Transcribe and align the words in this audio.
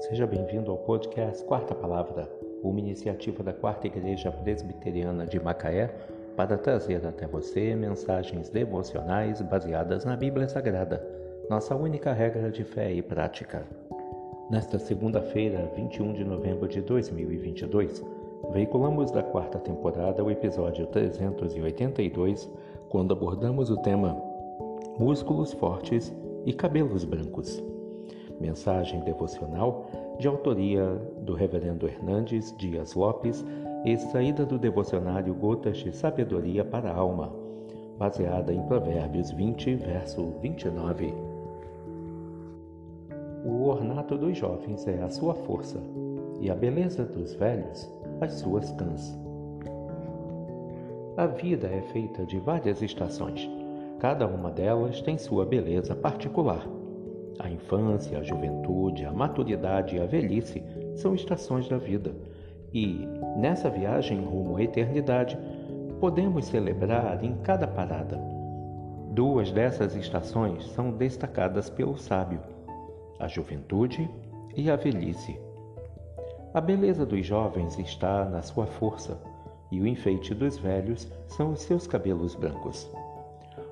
Seja 0.00 0.26
bem-vindo 0.26 0.70
ao 0.70 0.76
podcast 0.76 1.42
Quarta 1.44 1.74
Palavra, 1.74 2.30
uma 2.62 2.78
iniciativa 2.78 3.42
da 3.42 3.52
Quarta 3.52 3.86
Igreja 3.86 4.30
Presbiteriana 4.30 5.26
de 5.26 5.40
Macaé 5.40 5.88
para 6.36 6.58
trazer 6.58 7.04
até 7.06 7.26
você 7.26 7.74
mensagens 7.74 8.50
devocionais 8.50 9.40
baseadas 9.40 10.04
na 10.04 10.14
Bíblia 10.14 10.48
Sagrada, 10.48 11.02
nossa 11.48 11.74
única 11.74 12.12
regra 12.12 12.50
de 12.50 12.62
fé 12.62 12.92
e 12.92 13.00
prática. 13.00 13.66
Nesta 14.50 14.78
segunda-feira, 14.78 15.72
21 15.74 16.12
de 16.12 16.24
novembro 16.24 16.68
de 16.68 16.82
2022, 16.82 18.04
veiculamos 18.52 19.10
da 19.10 19.22
quarta 19.22 19.58
temporada 19.58 20.22
o 20.22 20.30
episódio 20.30 20.86
382, 20.88 22.50
quando 22.90 23.12
abordamos 23.12 23.70
o 23.70 23.78
tema 23.78 24.14
Músculos 24.98 25.54
Fortes 25.54 26.14
e 26.44 26.52
Cabelos 26.52 27.04
Brancos. 27.04 27.75
Mensagem 28.40 29.00
devocional 29.00 29.86
de 30.18 30.28
autoria 30.28 30.84
do 31.22 31.34
Reverendo 31.34 31.86
Hernandes 31.86 32.54
Dias 32.56 32.94
Lopes, 32.94 33.44
extraída 33.84 34.44
do 34.44 34.58
devocionário 34.58 35.34
Gotas 35.34 35.78
de 35.78 35.94
Sabedoria 35.94 36.64
para 36.64 36.90
a 36.90 36.96
Alma, 36.96 37.32
baseada 37.98 38.52
em 38.52 38.62
Provérbios 38.62 39.30
20, 39.30 39.74
verso 39.76 40.32
29. 40.42 41.14
O 43.44 43.68
ornato 43.68 44.18
dos 44.18 44.36
jovens 44.36 44.86
é 44.86 45.02
a 45.02 45.10
sua 45.10 45.34
força, 45.34 45.80
e 46.40 46.50
a 46.50 46.54
beleza 46.54 47.04
dos 47.04 47.34
velhos 47.34 47.90
as 48.20 48.32
suas 48.34 48.70
cãs. 48.72 49.16
A 51.16 51.26
vida 51.26 51.66
é 51.68 51.80
feita 51.92 52.26
de 52.26 52.38
várias 52.38 52.82
estações. 52.82 53.48
Cada 53.98 54.26
uma 54.26 54.50
delas 54.50 55.00
tem 55.00 55.16
sua 55.16 55.46
beleza 55.46 55.94
particular. 55.94 56.66
A 57.38 57.50
infância, 57.50 58.18
a 58.18 58.22
juventude, 58.22 59.04
a 59.04 59.12
maturidade 59.12 59.96
e 59.96 60.00
a 60.00 60.06
velhice 60.06 60.64
são 60.94 61.14
estações 61.14 61.68
da 61.68 61.76
vida. 61.76 62.14
E, 62.72 63.06
nessa 63.36 63.68
viagem 63.68 64.20
rumo 64.24 64.56
à 64.56 64.62
eternidade, 64.62 65.38
podemos 66.00 66.46
celebrar 66.46 67.22
em 67.22 67.36
cada 67.38 67.66
parada. 67.66 68.18
Duas 69.12 69.52
dessas 69.52 69.94
estações 69.94 70.66
são 70.70 70.90
destacadas 70.90 71.68
pelo 71.68 71.96
sábio: 71.96 72.40
a 73.18 73.28
juventude 73.28 74.08
e 74.56 74.70
a 74.70 74.76
velhice. 74.76 75.38
A 76.54 76.60
beleza 76.60 77.04
dos 77.04 77.24
jovens 77.26 77.78
está 77.78 78.24
na 78.24 78.40
sua 78.40 78.66
força, 78.66 79.18
e 79.70 79.80
o 79.80 79.86
enfeite 79.86 80.34
dos 80.34 80.56
velhos 80.56 81.06
são 81.28 81.52
os 81.52 81.60
seus 81.60 81.86
cabelos 81.86 82.34
brancos. 82.34 82.90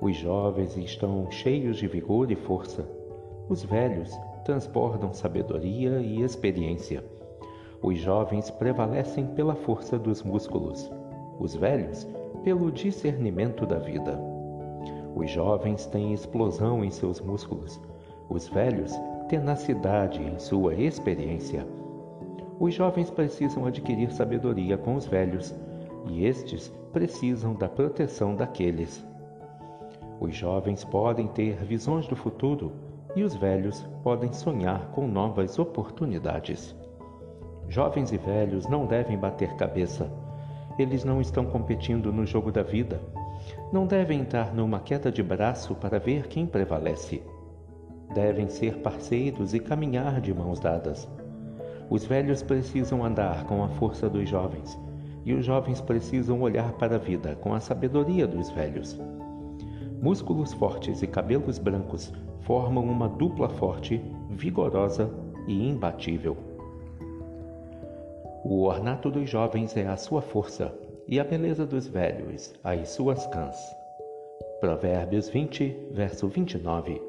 Os 0.00 0.16
jovens 0.16 0.78
estão 0.78 1.30
cheios 1.30 1.76
de 1.76 1.86
vigor 1.86 2.30
e 2.30 2.36
força 2.36 2.99
os 3.50 3.64
velhos 3.64 4.16
transbordam 4.44 5.12
sabedoria 5.12 6.00
e 6.00 6.22
experiência. 6.22 7.04
Os 7.82 7.98
jovens 7.98 8.48
prevalecem 8.48 9.26
pela 9.26 9.56
força 9.56 9.98
dos 9.98 10.22
músculos, 10.22 10.88
os 11.40 11.56
velhos 11.56 12.06
pelo 12.44 12.70
discernimento 12.70 13.66
da 13.66 13.78
vida. 13.78 14.16
Os 15.16 15.28
jovens 15.28 15.84
têm 15.86 16.12
explosão 16.12 16.84
em 16.84 16.92
seus 16.92 17.20
músculos, 17.20 17.80
os 18.28 18.48
velhos 18.48 18.92
tenacidade 19.28 20.22
em 20.22 20.38
sua 20.38 20.76
experiência. 20.76 21.66
Os 22.60 22.72
jovens 22.72 23.10
precisam 23.10 23.66
adquirir 23.66 24.12
sabedoria 24.12 24.78
com 24.78 24.94
os 24.94 25.06
velhos, 25.06 25.52
e 26.06 26.24
estes 26.24 26.72
precisam 26.92 27.54
da 27.54 27.68
proteção 27.68 28.36
daqueles. 28.36 29.04
Os 30.20 30.36
jovens 30.36 30.84
podem 30.84 31.26
ter 31.26 31.56
visões 31.64 32.06
do 32.06 32.14
futuro 32.14 32.89
e 33.16 33.22
os 33.22 33.34
velhos 33.34 33.86
podem 34.02 34.32
sonhar 34.32 34.88
com 34.92 35.06
novas 35.06 35.58
oportunidades. 35.58 36.74
Jovens 37.68 38.12
e 38.12 38.18
velhos 38.18 38.66
não 38.66 38.86
devem 38.86 39.16
bater 39.16 39.54
cabeça. 39.54 40.10
Eles 40.78 41.04
não 41.04 41.20
estão 41.20 41.44
competindo 41.46 42.12
no 42.12 42.26
jogo 42.26 42.50
da 42.50 42.62
vida. 42.62 43.00
Não 43.72 43.86
devem 43.86 44.20
entrar 44.20 44.54
numa 44.54 44.80
queda 44.80 45.10
de 45.10 45.22
braço 45.22 45.74
para 45.74 45.98
ver 45.98 46.26
quem 46.26 46.46
prevalece. 46.46 47.22
Devem 48.14 48.48
ser 48.48 48.78
parceiros 48.78 49.54
e 49.54 49.60
caminhar 49.60 50.20
de 50.20 50.34
mãos 50.34 50.58
dadas. 50.58 51.08
Os 51.88 52.04
velhos 52.04 52.42
precisam 52.42 53.04
andar 53.04 53.44
com 53.44 53.64
a 53.64 53.68
força 53.68 54.08
dos 54.08 54.28
jovens, 54.28 54.78
e 55.24 55.32
os 55.32 55.44
jovens 55.44 55.80
precisam 55.80 56.40
olhar 56.40 56.72
para 56.72 56.96
a 56.96 56.98
vida 56.98 57.36
com 57.36 57.54
a 57.54 57.60
sabedoria 57.60 58.26
dos 58.26 58.50
velhos. 58.50 58.98
Músculos 60.02 60.54
fortes 60.54 61.02
e 61.02 61.06
cabelos 61.06 61.58
brancos 61.58 62.10
formam 62.40 62.84
uma 62.84 63.06
dupla 63.06 63.50
forte, 63.50 64.00
vigorosa 64.30 65.10
e 65.46 65.68
imbatível. 65.68 66.36
O 68.42 68.62
ornato 68.64 69.10
dos 69.10 69.28
jovens 69.28 69.76
é 69.76 69.86
a 69.86 69.98
sua 69.98 70.22
força, 70.22 70.74
e 71.06 71.20
a 71.20 71.24
beleza 71.24 71.66
dos 71.66 71.86
velhos 71.86 72.54
as 72.64 72.88
suas 72.88 73.26
cãs. 73.26 73.56
Provérbios 74.60 75.28
20, 75.28 75.88
verso 75.90 76.28
29. 76.28 77.02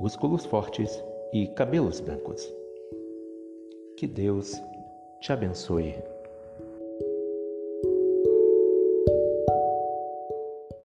Músculos 0.00 0.46
fortes 0.46 1.04
e 1.34 1.48
cabelos 1.48 2.00
brancos. 2.00 2.50
Que 3.98 4.06
Deus 4.06 4.58
te 5.20 5.32
abençoe. 5.32 5.96